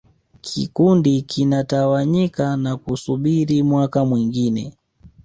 Kikundi 0.41 1.21
kinatawanyika 1.21 2.57
na 2.57 2.77
kusubiri 2.77 3.63
mwaka 3.63 4.05
mwingine 4.05 4.73